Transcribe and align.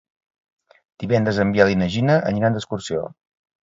Divendres 1.05 1.43
en 1.45 1.53
Biel 1.59 1.77
i 1.77 1.81
na 1.85 1.93
Gina 1.99 2.19
aniran 2.35 2.61
d'excursió. 2.61 3.09